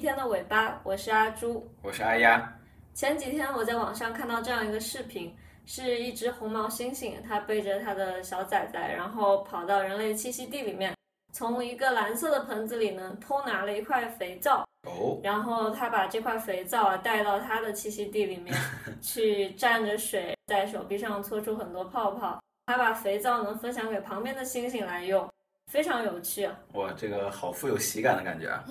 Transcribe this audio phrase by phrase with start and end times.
[0.00, 1.62] 天的尾巴，我是阿朱。
[1.82, 2.50] 我是阿丫。
[2.94, 10.96] 前几天我在网上看到这样一个视频，是一只红毛猩猩，它背着它的小崽崽，然后跑到人类栖息地里面，
[11.34, 18.56] 从一个蓝色的盆子里呢偷拿了一块肥皂，哦，然后它把这块肥皂啊带到它的栖息地里面
[19.02, 25.30] 去蘸着水，在手臂上搓出很多泡泡，它把肥皂呢分享给旁边的猩猩来用，
[25.70, 26.52] 非常有趣啊。
[26.72, 28.64] 哇，这个好富有喜感的感觉啊！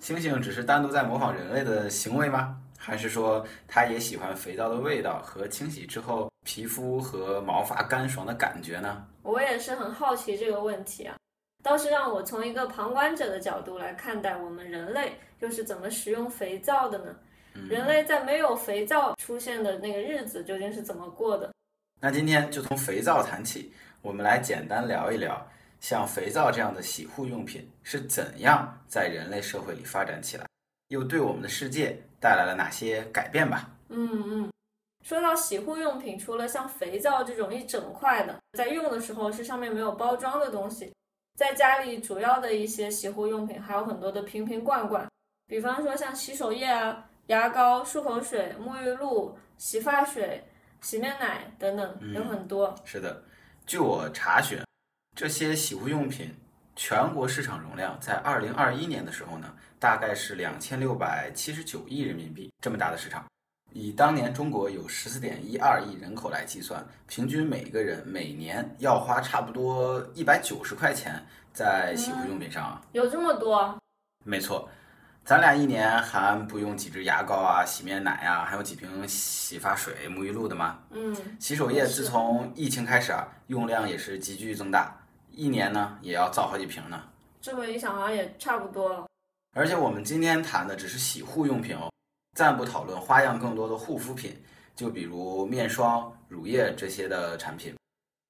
[0.00, 2.56] 猩猩只是单独在模仿人类的行为吗？
[2.78, 9.04] 还是说它也喜欢肥皂的味道和清洗之后皮肤和毛发干爽的感觉呢？
[9.22, 11.16] 我也是很好奇这个问题啊，
[11.64, 17.16] 倒是让我从一个旁观者的角度来看待我们人类又是怎么使用肥皂的呢？
[17.68, 21.50] 人类在没有肥皂出现的那个日子究竟是怎么过的？
[22.00, 25.44] 那今天就从肥皂谈起，我们来简单聊一聊，
[25.80, 30.46] 像肥皂这样的洗护用品是怎样在人类社会里发展起来，
[30.88, 33.70] 又对我们的世界带来了哪些改变吧？
[33.88, 34.52] 嗯嗯，
[35.04, 40.92] 说到洗护用品，除了像肥皂这种一整块的，在用的时候是上面没有包装的东西，
[41.38, 45.06] 在家里主要的一些洗护用品还有很多的瓶瓶罐罐，
[45.46, 50.42] 比方说像洗手液啊、牙膏、漱口水、沐浴露、洗发水、
[50.80, 52.74] 洗面奶等等，有很多。
[52.84, 53.22] 是的，
[53.66, 54.58] 据我查询，
[55.16, 56.30] 这些洗护用品
[56.76, 63.24] 全国市场容量在二零二一年的时候呢，大概是两千六百七十九亿人民币这么大的市场。
[63.72, 72.82] 以当年中国有十四点一二亿人口来计算，平均每个人每年要花差不多一百九十块钱在洗护用品上啊。
[72.92, 73.74] 有这么多？
[74.22, 74.68] 没错，
[75.24, 80.78] 咱俩一年还不用几支牙膏啊、洗面奶啊，还有几瓶洗发水、沐浴露的吗？
[80.90, 84.94] 嗯，洗手液自从疫情开始啊，用量也是急剧增大，
[85.36, 87.04] 一年呢也要造好几瓶呢。
[87.40, 89.06] 这么一想好像也差不多了。
[89.54, 91.92] 而且我们今天谈的只是洗护用品哦，
[92.36, 94.34] 暂不讨论花样更多的护肤品，
[94.74, 97.74] 就比如面霜、乳液这些的产品。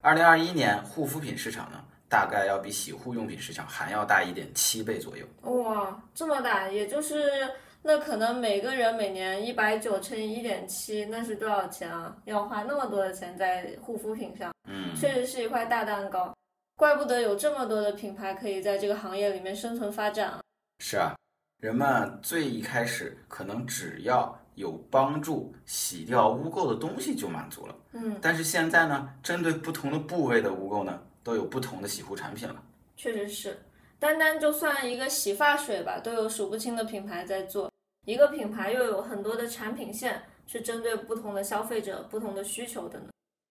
[0.02, 5.26] 二零二一年护肤品市场呢，大概要比洗护用品市场还要大一点七倍左右。
[5.42, 7.48] 哇，这么大，也就是
[7.82, 12.16] 那可能每个人每年一百九乘以一点七，那是多少钱啊？
[12.26, 16.32] 要花那么多的钱在护肤品上，嗯，确实是一块大蛋糕。
[16.76, 20.40] 怪不得有这么多的品牌可以在这个行业里面生存发展啊！
[20.78, 21.16] 是啊，
[21.62, 27.74] 人们最一开始可能只要有帮助洗掉污垢的东西就满足了。
[27.92, 32.62] 嗯，但是现在呢，针对不同的部位的污垢呢，都有不同的洗护产品了。
[32.94, 33.58] 确实是，
[33.98, 37.72] 单单就算一个洗发水吧，都有数不清的品牌在做。
[38.06, 43.06] 一个品牌又有很多的产品线，是针对不同的消费者、不同的需求的呢。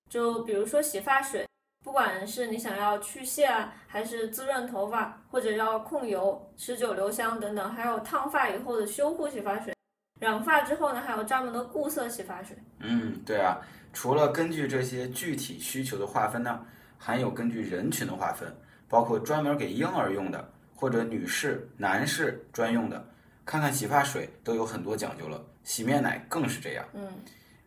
[0.10, 1.45] 就比如说洗发水，
[1.86, 9.72] 不管是你想要去屑啊，还是滋润头发，或者要控油、持久留香等等，还有烫发以后的修护洗发水，
[10.20, 12.58] 染发之后呢，还有专门的固色洗发水。
[12.80, 13.62] 嗯，对啊，
[13.94, 16.60] 除了根据这些具体需求的划分呢，
[16.98, 18.52] 还有根据人群的划分，
[18.90, 23.08] 包括专门给婴儿用的，或者女士、男士专用的。
[23.46, 26.84] 看看洗发水都有很多讲究了，洗面奶更是这样。
[26.94, 27.08] 嗯。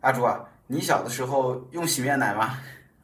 [0.00, 2.58] 阿朱啊，你小的时候用洗面奶吗？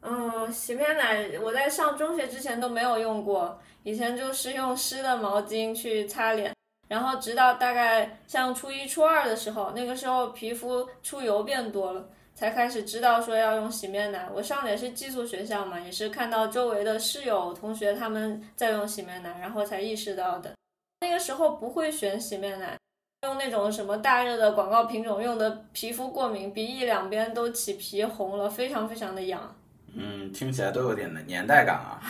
[0.07, 6.53] 嗯，洗面奶我在上中学之前都没有用过，以前就是用湿的毛巾去擦脸，
[6.87, 14.29] 然后直到大概像初一、初二的时候，那个时候皮肤出油变多了，才开始知道说要用洗面奶。
[14.33, 20.53] 我上的也是寄宿学校嘛，也是看到周围的室友、同学他们在用洗面奶，然后才意识到的。
[21.01, 22.77] 那个时候不会选洗面奶。
[23.23, 29.55] 用那种什么大热的广告品种用的，皮肤过敏，鼻翼两边都起皮红了，非常非常的痒。
[29.95, 32.01] 嗯，听起来都有点的年代感啊。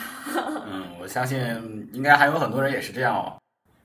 [0.66, 1.38] 嗯，我相信
[1.92, 3.38] 应该还有很多人也是这样哦。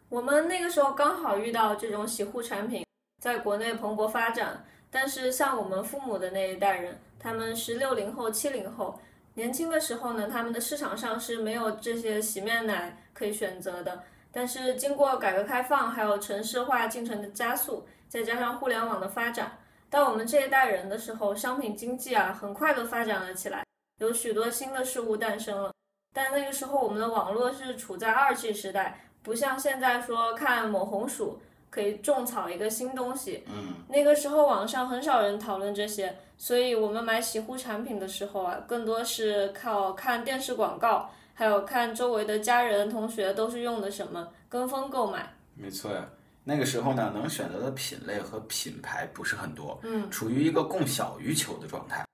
[0.09, 2.86] 我们那个时候刚好遇到这种洗护产品
[3.21, 9.00] 在国内蓬勃发展，但是像我们父母的那一代人，他们是六零后、七零后，
[9.36, 14.03] 年轻的时候呢，他们的市场上是没有这些洗面奶可以选择的。
[14.33, 19.51] 但是经过改革开放，还有城市化进程的加速，再加上互联网的发展，
[19.89, 23.65] 到我们这一代人的时候，商品经济啊很快的发展了起来，
[24.01, 25.71] 有许多新的事物诞生了。
[26.12, 31.39] 但那个时候我们的网络是处在二 G 时代，不像现在说看某红薯
[31.69, 33.44] 可以种草一个新东西。
[33.48, 41.09] 嗯，那个时候网上很少人讨论这些，所以我们买洗护产品的时候啊，更多是靠看电视广告。
[41.33, 45.33] 还有看周围的家人、同学都是用的什么，跟风购买。
[45.56, 46.07] 没错呀，
[46.44, 52.06] 那个时候呢，能选择的品类和品牌不是很多，嗯，处于一个供小于求的状态。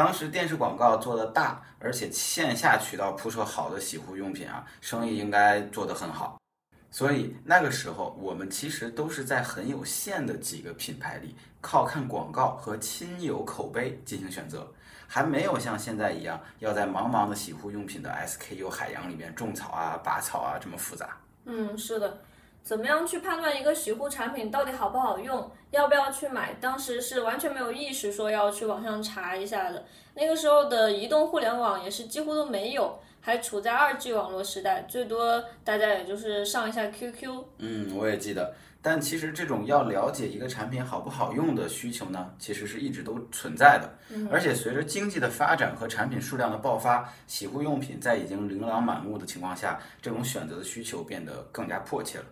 [0.00, 6.40] 当时电视广告做的大，而且线下渠道铺设好的洗护用品啊，生意应该做得很好。
[6.90, 14.66] 所以那个时候我们其实都是在很有限的几个品牌里，靠看广告和亲友口碑进行选择，
[15.06, 21.14] 还没有像现在一样要在茫茫的洗护用品的 SKU 海洋里面种草啊、拔草啊这么复杂。
[21.44, 22.18] 嗯，是的。
[22.62, 26.54] 怎么样去判断一个洗护产品到底好不好用，要不要去买？
[26.60, 29.84] 当时是完全没有意识说要去网上查一下的。
[30.14, 37.44] 那个时候的移动互联网也是几乎都没有，还处在二 G 网络时代，最多大家也就是上一下 QQ。
[37.58, 38.54] 嗯，我也记得。
[38.82, 43.92] 但其实这种要了解一个产品好不好用的需求呢，其实是一直都存在的。
[44.30, 52.24] 而且随着经济的发展和产品数量的爆发，洗护用品在已经琳琅满目的情况下，这种选择的需求变得更加迫切了。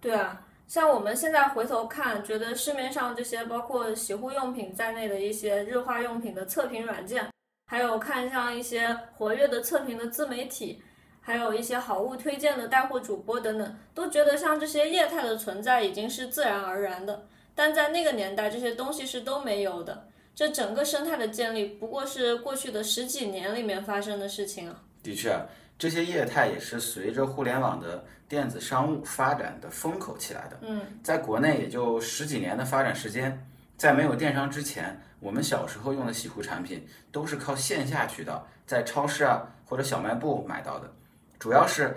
[0.00, 7.28] 对啊，像我们现在回头看，觉得市面上这些包括洗护用品在内的一些日化用品的测评软件，
[7.66, 10.82] 还有看像一些活跃的测评的自媒体，
[11.20, 17.26] 还有一些好物推荐的带货主播等等，都觉得像这些业态的存在已经是自然而然的。
[17.54, 20.08] 但在那个年代，这些东西是都没有的。
[20.34, 24.82] 这整个生态的建立，不过是过去的十几年里面发生的事情啊。
[25.02, 25.34] 的确。
[25.78, 30.58] 这些业态也是随着互联网的电子商务发展的风口起来的。
[30.62, 33.46] 嗯，在国内也就十几年的发展时间，
[33.76, 40.90] 在没有电商之前，我们小时候用的洗护产品都是靠线下渠道，在超市啊或者小卖部买到的，
[41.38, 41.94] 主要是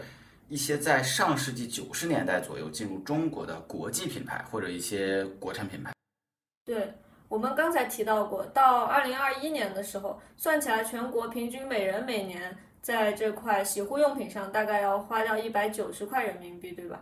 [0.50, 5.94] 一些在上世纪九十年代左右进入中国的国际品牌或者一些国产品牌。
[6.66, 6.94] 对
[7.30, 12.58] 我们刚才提到过，到二零二一年的时候，算起来全国平均每人每年。
[12.81, 17.02] 在这块洗护用品上，大概要花掉一百九十块人民币，对吧？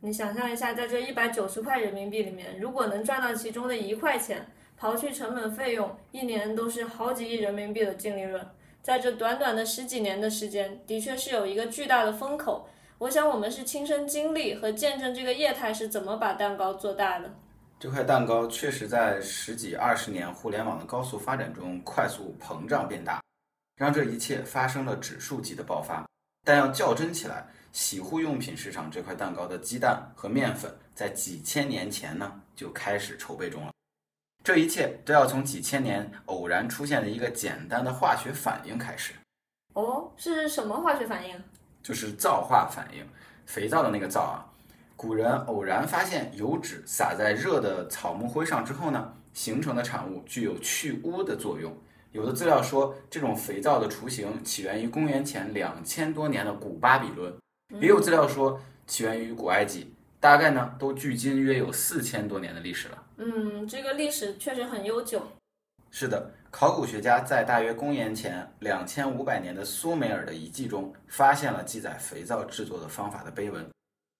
[0.00, 4.44] 你想象一下，在这一百九十块人民币里面，如果能赚到其中的一块钱，
[4.80, 8.44] 刨去成本费用，一年都是好几亿人民币的净利润。
[8.82, 12.68] 在这短短的十几年的时间，的确是有一个巨大的风口。
[12.98, 17.32] 我想我们是亲身经历和见证这个业态是怎么把蛋糕做大的。
[17.78, 23.21] 这块蛋糕确实在十几二十年互联网的高速发展中快速膨胀变大。
[23.76, 26.06] 让这一切发生了指数级的爆发，
[26.44, 33.72] 但要较真起来，洗护用品市场这块蛋糕的鸡蛋和面粉，在几千年前呢就开始筹备中了。
[34.44, 39.12] 这一切都要从几千年偶然出现的一个简单的化学反应开始。
[39.74, 41.42] 哦，是什么化学反应？
[41.82, 43.08] 就是皂化反应，
[43.46, 44.44] 肥皂的那个皂啊。
[44.96, 51.76] 古人偶然发现油脂撒在热的草木灰上之后呢，形成的产物具有去污的作用。
[52.12, 57.34] 有的资料说，这种肥皂的雏形起源于公元前两千多年的古巴比伦，
[57.80, 63.02] 也有资料说起源于古埃及，大概呢都距今约有四千多年的历史了。
[63.16, 65.22] 嗯，这个历史确实很悠久。
[65.90, 73.66] 是的，考古学家在大约公元前两千五百年的苏美尔的遗迹中，发现了记载肥皂制作的方法的碑文。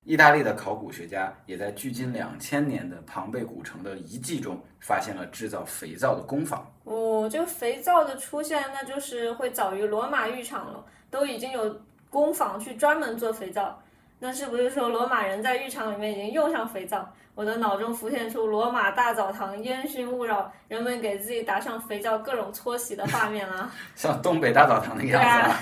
[0.04, 6.66] 意大利的考古学家也在距今两千年的庞贝古城的遗迹中发现了制造肥皂的工坊。
[6.84, 13.80] 哦，这个肥皂的出现，那就是会早于罗马浴场了，都已经有工坊去专门做肥皂。
[14.24, 17.12] 那是不是说罗马人在浴场里面已经用上肥皂？
[17.34, 23.74] 我的脑中浮现出罗马大澡堂烟熏勿扰，人们给自己打上肥皂，各种搓洗的画面啊。
[23.96, 25.58] 像东北大澡堂那个样子啊。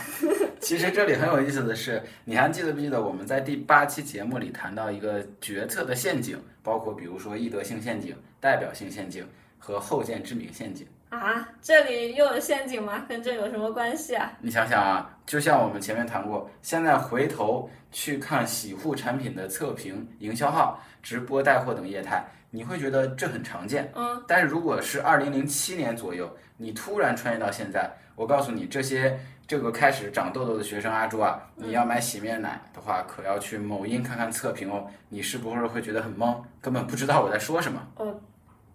[0.61, 9.27] 其实这里很有意思的是，你还记得不记得我们在第八期节目里谈到一个决策的陷阱，包括比如说易得性陷阱、代表性陷阱
[9.59, 10.87] 和后见之明陷阱。
[11.11, 13.05] 啊，这里又有陷阱吗？
[13.09, 14.33] 跟这有什么关系啊？
[14.41, 23.91] 你想想啊，就像我们前面谈过，现在回头去看洗护产品的测评、营销号、直播带货等业态，你会觉得这很常见。
[23.97, 34.87] 嗯，但是如果是二零零七年左右，你突然穿越到现在，我告诉你，这些这个开始长痘痘的学生阿朱啊，你要买洗面奶的话，可要去某音看看测评哦。
[35.09, 37.85] 你是不是会觉得很懵，根本不知道我在说什么？
[37.97, 38.21] 哦，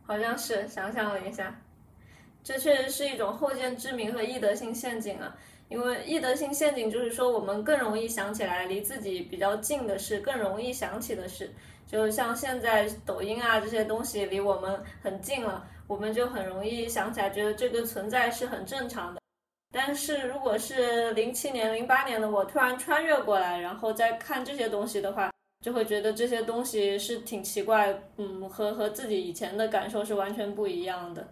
[0.05, 1.55] 好像是，想想了一下。
[2.45, 5.35] 这确实是一种后见之明和易得性陷阱啊，
[5.67, 11.51] 因为易得性陷阱就是说我们更容易想起来离自己比较近的事，更容易想起的事，
[11.87, 19.19] 就像现在抖音啊这些东西离我们很近了，我们就很容易想起来，觉得这个存在是很正常的。
[19.73, 25.31] 但是如果是零七年、零八年的我突然穿越过来，然后再看这些东西的话，
[25.63, 31.27] 就会觉得这些东西是挺奇怪，嗯，和和自己以前的感受是完全不一样的。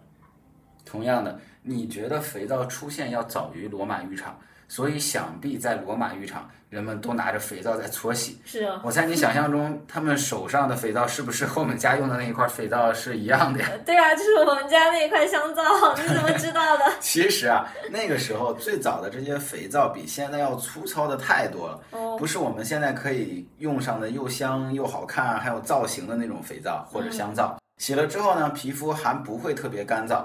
[0.94, 8.40] 同样的，你觉得肥皂出现要早于罗马浴场，所以想必在罗马浴场，人们都拿着肥皂在搓洗。
[8.44, 13.68] 是啊，我猜你想象中，他们手上的肥皂是不是和我们家用的那一块肥皂是一样的呀？
[13.84, 15.62] 对啊，就是我们家那一块香皂，
[15.96, 16.84] 你怎么知道的？
[17.00, 27.58] 其实啊，那个时候最早的这些肥皂比现在要粗糙的太多了，哦，不是我们现在可以用上的又香又好看，还有造型的那种肥皂或者香皂。
[27.78, 30.24] 洗了之后呢，皮肤还不会特别干燥。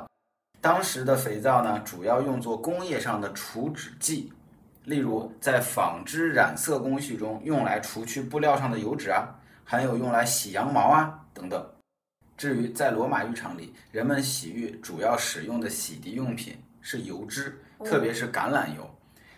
[0.61, 4.33] 当时的肥皂呢，主要用作工业上的除脂剂，
[4.83, 11.65] 例如在纺织染色工序中用来除去布料上的油脂啊，还有用来洗羊毛啊等等。
[12.35, 18.89] 至于在罗马浴场里，人们洗浴主要使用的洗涤用品是油脂，特别是橄榄油。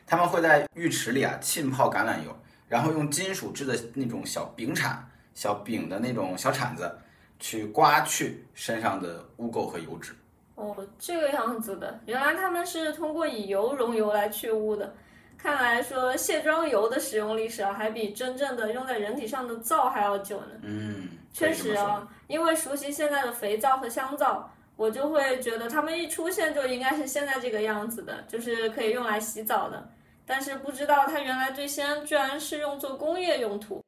[0.08, 2.36] 他们会在浴池里啊浸泡橄榄油，
[2.68, 6.92] 然后用金属制的那种小柄铲、小柄的那种小铲子
[7.40, 10.16] 去刮去身上的污垢和油脂。
[10.56, 14.94] 哦，这个样子的，原来他们是通过以油溶油来去污的。
[15.38, 20.48] 看来说卸妆油的使用历史啊，还比真正的用在人体上的皂还要久呢。
[20.62, 29.90] 嗯，确实啊，因为熟悉现在的肥皂和香皂，我就会觉得它们一出现就应该是现在这个样子的，就是可以用来洗澡的。
[30.28, 33.82] 但是不知道它原来最先居然是用作工业用途。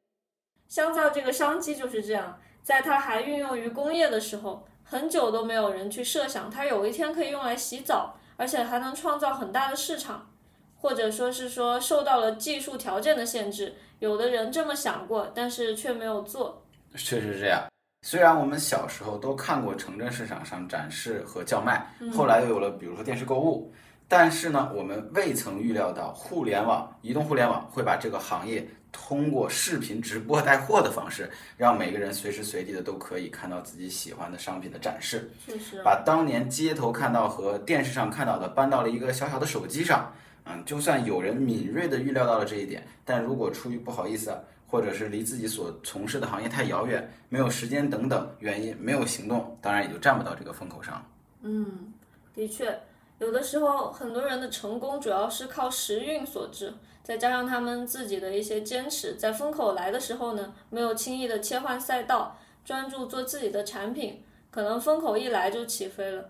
[0.67, 10.29] 香皂这个商机就是这样，在它还运用于工业的时候，很久都没有人去设想它有一天可以用来洗澡，而且还能创造很大的市场。
[10.75, 16.61] 或者说是说受到了技术条件的限制，有的人这么想过，但是却没有做。
[16.95, 17.63] 确实这样。
[18.05, 21.83] 虽然我们小时候都看过城镇市场上展示和叫卖，
[22.13, 23.73] 后来又有了比如说电视购物，
[24.07, 35.29] 但是呢，我们未曾预料到互联网、移动互联网会把这个行业通过视频直播带货的方式，让每个人随时随地的都可以看到自己喜欢的商品的展示。
[35.45, 40.09] 确实，把当年街头看到和电视上看到的搬到了一个小小的手机上。
[40.45, 51.01] 嗯，就算有人敏锐的预料到了这一点，但如果出于不好意思，或者是离自己所从事的行业太遥远，没有时间等等原因没有行动，当然也就站不到这个风口上。
[51.43, 51.93] 嗯，
[52.35, 52.77] 的确，
[53.23, 66.29] 有的时候很多人的成功主要是靠时运所致，再加上他们自己的一些坚持，在风口来的时候呢，没有轻易的切换赛道，专注做自己的产品，可能风口一来就起飞了。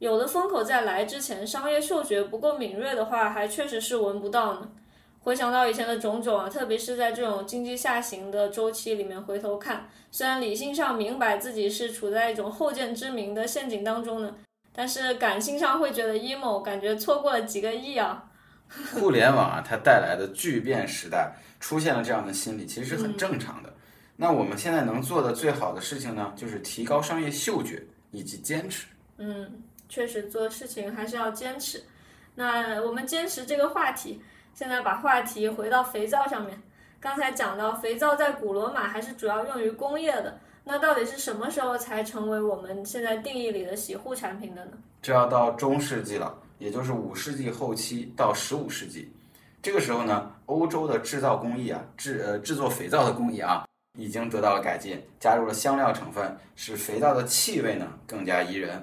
[0.00, 4.68] 有的风口在来之前，商业嗅觉不够敏锐的话，还确实是闻不到呢。
[5.20, 14.34] 回想到以前的种种啊，特别是在这种经济下行的周期里面回头看，虽然理性上明白自己是处在一种后见之明的陷阱当中呢，
[14.74, 18.24] 但是感性上会觉得 emo，感觉错过了几个亿啊。
[18.92, 23.72] 互联网啊，它带来的巨变时代出现了这样的心理，其实是很正常的。
[24.16, 28.86] 那我们现在能做的最好的事情呢，就是提高商业嗅觉以及坚持。
[29.18, 29.62] 嗯。
[29.86, 31.80] 确实做事情还是要坚持。
[32.34, 34.20] 那我们坚持这个话题，
[34.54, 36.58] 现在把话题回到肥皂上面。
[36.98, 44.72] 刚才讲到肥皂在古罗马还是主要用于工业的，那到底是什么时候才成为我们现在定义里的洗护产品的呢？
[45.02, 49.12] 这要到中世纪了，也就是五世纪后期到十五世纪。
[49.62, 53.66] 这个时候呢，欧洲的制造工艺啊，制呃制作肥皂的工艺啊，
[53.98, 58.82] 已经得到了改进，加入了香料成分，使肥皂的气味呢更加宜人。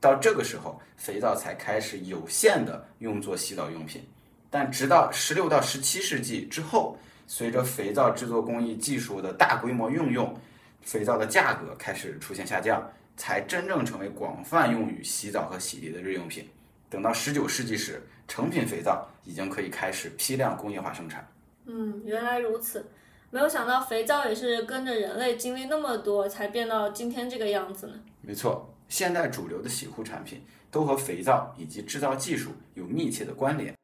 [0.00, 4.02] 到这个时候，肥皂才开始有限的用作洗澡用品。
[4.50, 10.34] 但直到十六到十七世纪之后，随着肥皂制作工艺技术的大规模运用，
[10.82, 12.82] 肥皂的价格开始出现下降，
[13.16, 16.48] 才真正成为广泛用于洗澡和洗涤的日用品。
[16.90, 21.26] 等到十九世纪时，成品肥皂已经可以开始批量工业化生产。
[21.64, 22.84] 嗯，原来如此，
[23.30, 27.94] 没有想到肥皂也是跟着人类经历那么多，才变到今天这个样子呢。
[28.20, 28.68] 没错。
[28.88, 33.74] 现代主流的洗护产品都和肥皂以及制造技术有密切的关联。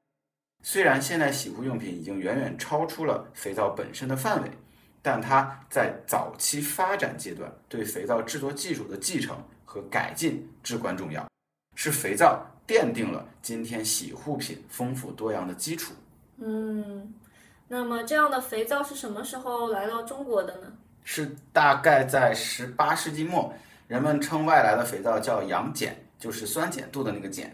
[0.63, 4.51] 虽然现代洗护用品已经远远超出了肥皂本身的范围，
[5.03, 11.27] 但它在早期发展阶段对肥皂制作技术的继承和改进至关重要，
[11.75, 15.95] 是肥皂奠定了今天洗护品丰富多样的基础。
[16.39, 17.15] 嗯，
[17.67, 20.73] 那么这样的肥皂是什么时候来到中国的呢？
[21.05, 23.53] 是大概在十八世纪末。
[23.87, 27.51] 人们称外来的肥皂叫洋碱，就是酸碱度的那个碱。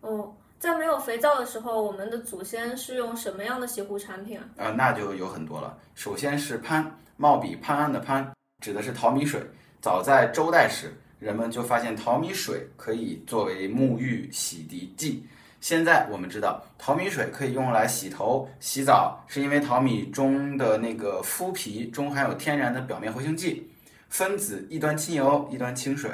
[0.00, 4.44] 哦，在没有肥皂的时候，我们的祖先是用什么样的洗护产品啊？
[4.56, 5.76] 呃，那就有很多了。
[5.94, 8.32] 首先是潘，冒比潘安的潘，
[8.62, 9.40] 指的是淘米水。
[9.82, 15.26] 早在周代时，人们就发现淘米水可以作为沐浴洗涤剂。
[15.60, 23.70] 现在我们知道，淘米水可以用来洗头、洗澡，是因为淘米中的那个麸皮中含有天然的表面活性剂。
[24.08, 26.10] 分子一端清油一端清水，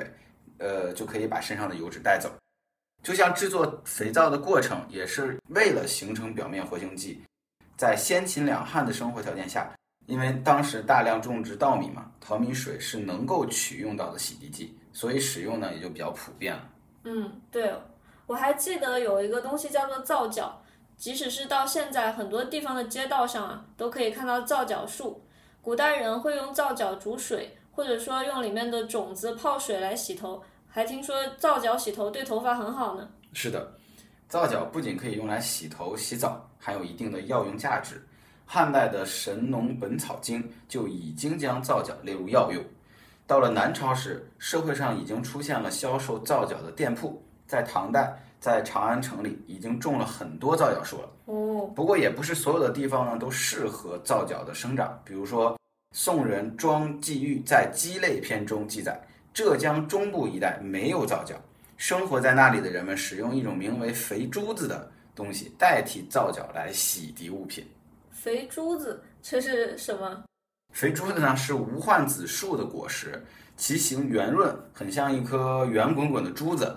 [0.58, 2.28] 呃，就可以把身上的油脂带走。
[3.02, 7.20] 就像制作肥皂的过程，也是为了形成表面活性剂。
[7.76, 9.68] 在先秦两汉的生活条件下，
[10.06, 16.68] 因为当时大量种植稻米嘛，淘米水是能够取用到的洗涤剂，所以使用呢也就比较普遍了。
[17.04, 17.74] 嗯，对，
[18.26, 20.62] 我还记得有一个东西叫做皂角，
[20.96, 25.20] 即使是到现在，很多地方的街道上啊，都可以看到皂角树。
[25.60, 30.42] 古代人会用皂角煮水，或者说用里面的种子泡水来洗头，
[30.74, 33.06] 还听说皂角洗头对头发很好呢。
[33.34, 33.70] 是的，
[34.26, 38.02] 皂角不仅可以用来洗头、洗澡，还有一定的药用价值。
[38.46, 42.64] 汉代的《神农本草经》就已经将皂角列入药用。
[43.26, 47.22] 到了南朝时，社会上已经出现了销售皂角的店铺。
[47.46, 51.08] 在唐代，在长安城里已经种了很多皂角树了。
[51.26, 54.98] 哦，不过也不是所有的地方呢都适合皂角的生长。
[55.04, 55.54] 比如说，
[55.94, 58.98] 宋人庄季玉在《鸡肋篇》中记载，
[59.32, 61.34] 浙江中部一带没有皂角，
[61.78, 67.66] 生活在那里的人们使用一种名为肥珠子的东西代替皂角来洗涤物品。
[68.10, 70.22] 肥珠子，这是什么？
[70.74, 73.24] 肥珠子呢是无患子树的果实，
[73.56, 76.76] 其形圆润，很像一颗圆滚滚的珠子，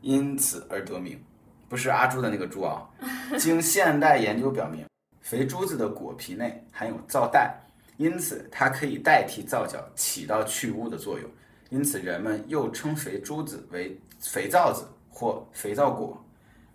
[0.00, 1.20] 因此而得名。
[1.68, 2.82] 不是阿朱的那个猪啊。
[3.38, 4.84] 经现代研究表明，
[5.20, 7.56] 肥珠子的果皮内含有皂带，
[7.96, 11.30] 因此它可以代替皂角起到去污的作用。
[11.72, 16.22] 因此人们又称肥珠子为肥皂子或肥皂果。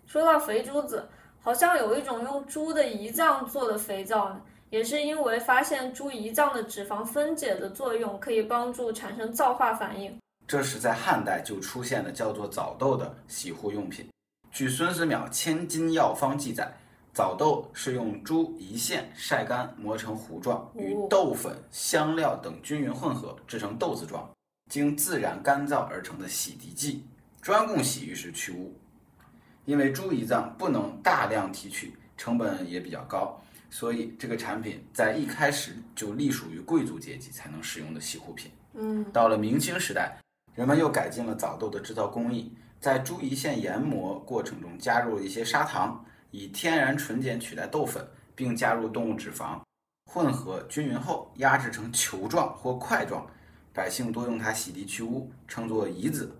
[0.06, 1.08] 说到肥珠子，
[1.40, 4.40] 好像有一种用猪的胰脏做的肥皂呢。
[4.70, 10.14] 也是因为发现猪胰脏的脂肪分解的作用可以帮助产生皂化反应，
[10.46, 14.06] 这是在汉代就出现的叫做枣豆的洗护用品。
[14.50, 16.70] 据《孙思邈千金药方》记载，
[17.14, 24.28] 枣豆是用猪胰腺晒干磨成糊状，与豆粉、香料等均匀混合制成豆子状，
[24.68, 27.04] 经自然干燥而成的洗涤剂，
[27.40, 28.78] 专供洗浴时去污。
[29.64, 33.40] 因为猪胰脏不能大量提取，成本也比较高。
[33.70, 38.50] 所以这个产品在一开始就隶属于贵族阶级才能使用的洗护品。
[38.72, 40.18] 嗯，到了明清时代，
[40.54, 49.60] 人们又改进了枣豆的制造工艺，在猪胰腺研磨过程中加入了一些砂糖，以天然纯碱取代豆粉，并加入动物脂肪，
[50.10, 53.26] 混合均匀后压制成球状或块状，
[53.72, 56.30] 百姓多用它洗涤去污，称作胰子。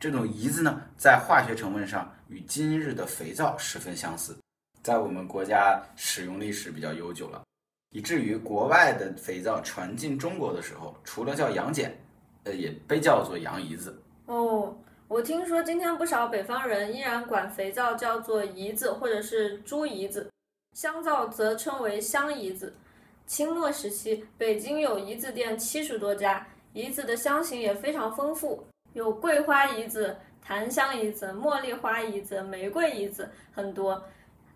[0.00, 4.36] 这种胰子呢，在化学成分上与今日的肥皂十分相似。
[4.82, 7.42] 在我们国家使用历史比较悠久了，
[7.90, 11.90] 以至于国外的肥皂传进中国的时候，除了叫洋碱，
[12.44, 14.00] 呃，也被叫做洋胰子。
[14.26, 14.76] 哦，
[15.08, 20.30] 我听说今天不少北方人依然管肥皂叫做胰子或者是猪胰子，
[20.74, 22.72] 香皂则称为香胰子。
[23.26, 28.62] 清末时期，北京有胰子店七十多家，胰子的香型也非常丰富，
[28.92, 34.04] 有桂花胰子、檀香胰子、茉莉花胰子、玫瑰胰子，很多。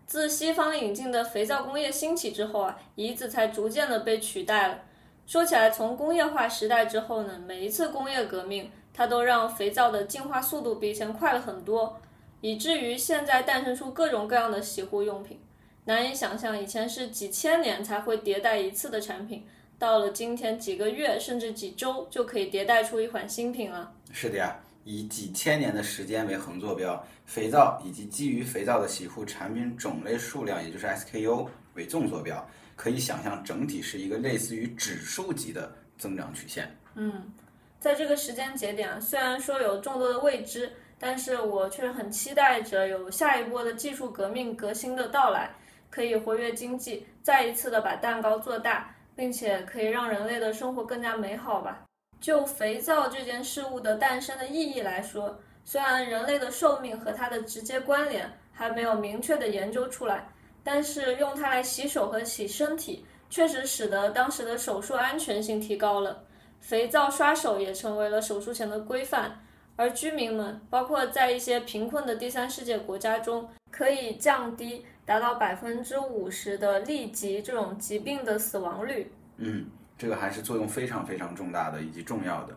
[0.05, 4.83] 自西方引进的肥皂工业兴起之后啊，胰子才逐渐的被取代了。
[5.27, 11.99] 说起来，从工业化时代之后呢，每一次工业革命，它都让肥皂的进化速度比以前快了很多，
[12.43, 15.41] 以至于现在诞生出各种各样的洗护用品。
[15.85, 19.47] 难以想象，以前是几千年才会迭代一次的产品，
[19.81, 23.93] 到了今天几个月甚至几周就可以迭代出一款新品了。
[24.13, 24.57] 是的呀。
[24.83, 32.45] 以几千年的时间为横坐标，肥皂以及基于肥皂的洗护产品种类数量，也就是 SKU 为纵坐标，
[32.77, 36.75] 可以想象整体是一个类似于指数级的增长曲线。
[36.95, 37.31] 嗯，
[37.79, 45.51] 在这个时间节点，虽然说有众多的未知，但是我却很期待着有下一波的技术革命革新的到来，
[45.91, 51.85] 可以活跃经济，再一次的把蛋糕做大，并且可以让人类的生活更加美好吧。
[52.23, 60.27] 就肥皂这件事物的诞生的意义来说，虽然人类的寿命和它的直接关联还没有明确的研究出来，
[60.65, 66.25] 但是用它来洗手和洗身体，确实使得当时的手术安全性提高了。
[66.59, 69.39] 肥皂刷手也成为了手术前的规范，
[69.77, 79.13] 而居民们，包括在一些贫困的第三世界国家中，可以降低达到百分之五十的痢疾这种疾病的死亡率。
[79.39, 79.67] 嗯。
[79.99, 82.57] 这个还是作用非常非常重大的以及重要的。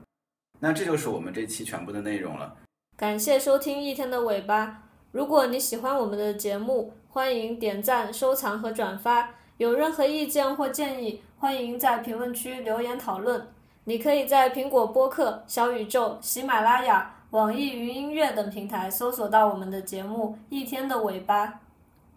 [0.61, 2.55] 那这就是我们这期全部的内容了。
[2.95, 4.83] 感谢收听一天的尾巴。
[5.11, 9.31] 如果你喜欢我们的节目，欢迎点赞、收藏和转发。
[9.57, 13.45] 有任何意见或建议，欢迎在评论区留言讨论。
[13.83, 21.47] 你可以在苹果播客、小宇宙、喜马拉雅、网易云音乐等平台搜索到我们的节目《一天的尾巴》。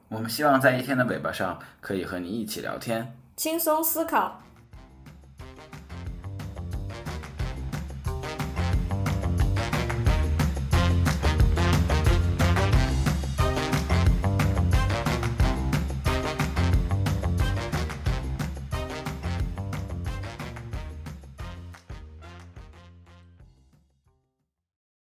[0.08, 4.40] 我们希望在一天的尾巴上可以和你一起聊天，轻松思考。